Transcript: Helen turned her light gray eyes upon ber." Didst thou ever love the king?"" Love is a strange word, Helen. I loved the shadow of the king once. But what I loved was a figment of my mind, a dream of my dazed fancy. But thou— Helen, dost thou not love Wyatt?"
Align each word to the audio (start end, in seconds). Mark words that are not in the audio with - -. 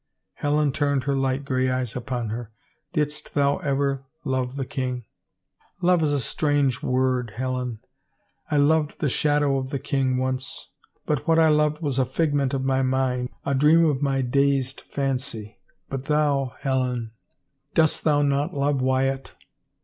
Helen 0.33 0.71
turned 0.71 1.03
her 1.03 1.13
light 1.13 1.45
gray 1.45 1.69
eyes 1.69 1.95
upon 1.95 2.29
ber." 2.29 2.49
Didst 2.93 3.35
thou 3.35 3.57
ever 3.59 4.03
love 4.25 4.55
the 4.55 4.65
king?"" 4.65 5.05
Love 5.83 6.01
is 6.01 6.11
a 6.11 6.19
strange 6.19 6.81
word, 6.81 7.33
Helen. 7.35 7.81
I 8.49 8.57
loved 8.57 8.97
the 8.99 9.09
shadow 9.09 9.59
of 9.59 9.69
the 9.69 9.77
king 9.77 10.17
once. 10.17 10.71
But 11.05 11.27
what 11.27 11.37
I 11.37 11.49
loved 11.49 11.83
was 11.83 11.99
a 11.99 12.05
figment 12.07 12.55
of 12.55 12.65
my 12.65 12.81
mind, 12.81 13.29
a 13.45 13.53
dream 13.53 13.85
of 13.85 14.01
my 14.01 14.23
dazed 14.23 14.81
fancy. 14.81 15.59
But 15.87 16.05
thou— 16.05 16.53
Helen, 16.61 17.11
dost 17.75 18.03
thou 18.03 18.23
not 18.23 18.55
love 18.55 18.81
Wyatt?" 18.81 19.33